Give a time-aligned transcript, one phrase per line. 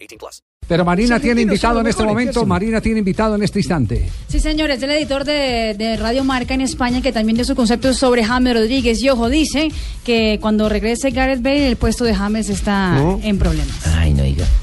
[0.00, 0.42] 18 plus.
[0.68, 2.44] Pero Marina tiene invitado en este momento.
[2.44, 4.08] Marina tiene invitado en este instante.
[4.28, 7.56] Sí, señor, es el editor de, de Radio Marca en España que también dio su
[7.56, 9.02] concepto sobre James Rodríguez.
[9.02, 9.70] Y ojo, dice
[10.04, 13.76] que cuando regrese Gareth Bale, el puesto de James está en problemas.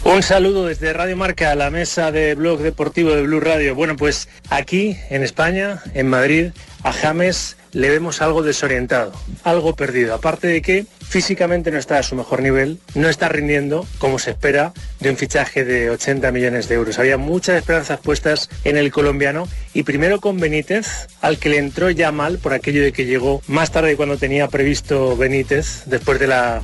[0.03, 3.73] Un saludo desde Radio Marca a la mesa de blog deportivo de Blue Radio.
[3.73, 6.51] Bueno, pues aquí en España, en Madrid,
[6.83, 9.11] a James le vemos algo desorientado,
[9.43, 10.13] algo perdido.
[10.13, 14.31] Aparte de que físicamente no está a su mejor nivel, no está rindiendo como se
[14.31, 16.99] espera de un fichaje de 80 millones de euros.
[16.99, 21.89] Había muchas esperanzas puestas en el colombiano y primero con Benítez, al que le entró
[21.89, 26.27] ya mal por aquello de que llegó más tarde cuando tenía previsto Benítez, después de
[26.27, 26.61] la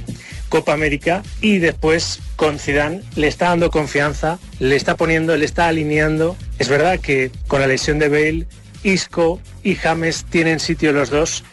[0.50, 5.68] Copa América y después con Zidane le está dando confianza, le está poniendo, le está
[5.68, 6.36] alineando.
[6.60, 8.48] Es verdad que con la lesión de Bale,
[8.84, 11.44] Isco y James tienen sitio los dos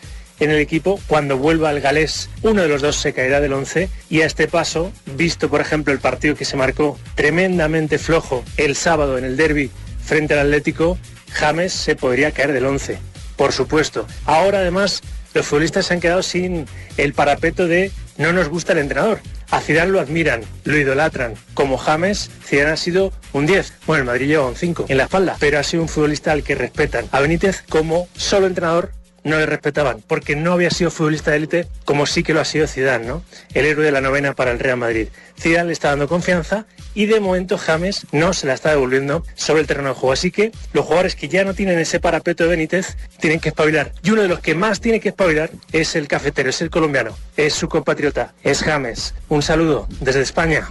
[0.41, 1.01] en el equipo.
[1.07, 4.49] Cuando vuelva el galés, uno de los dos se caerá del 11 y a este
[4.49, 9.37] paso, visto por ejemplo el partido que se marcó tremendamente flojo el sábado en el
[9.37, 9.71] derby
[10.03, 10.99] frente al Atlético,
[11.33, 12.99] James se podría caer del 11.
[13.37, 14.07] Por supuesto.
[14.25, 15.03] Ahora además
[15.35, 16.67] los futbolistas se han quedado sin
[16.97, 19.21] el parapeto de no nos gusta el entrenador.
[19.51, 21.35] A Zidane lo admiran, lo idolatran.
[21.55, 23.73] Como James, Zidane ha sido un 10.
[23.87, 26.43] Bueno, el Madrid lleva un 5 en la espalda, pero ha sido un futbolista al
[26.43, 27.07] que respetan.
[27.13, 28.93] A Benítez como solo entrenador
[29.25, 32.45] no le respetaban, porque no había sido futbolista de élite como sí que lo ha
[32.45, 33.23] sido Zidane, ¿no?
[33.55, 35.09] El héroe de la novena para el Real Madrid.
[35.39, 39.61] Zidane le está dando confianza y de momento James no se la está devolviendo sobre
[39.61, 40.13] el terreno de juego.
[40.13, 43.93] Así que los jugadores que ya no tienen ese parapeto de Benítez tienen que espabilar.
[44.03, 47.17] Y uno de los que más tiene que espabilar es el cafetero, es el colombiano,
[47.37, 49.15] es su compatriota, es James.
[49.29, 50.69] Un saludo desde España.